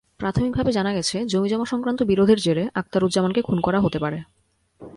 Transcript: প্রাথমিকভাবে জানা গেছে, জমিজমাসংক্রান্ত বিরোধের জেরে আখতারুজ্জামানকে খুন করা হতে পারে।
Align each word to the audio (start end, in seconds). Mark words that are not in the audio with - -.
প্রাথমিকভাবে 0.17 0.71
জানা 0.71 0.93
গেছে, 0.93 1.25
জমিজমাসংক্রান্ত 1.25 2.03
বিরোধের 2.03 2.37
জেরে 2.37 2.63
আখতারুজ্জামানকে 2.73 3.41
খুন 3.41 3.59
করা 3.61 3.79
হতে 3.79 3.99
পারে। 3.99 4.19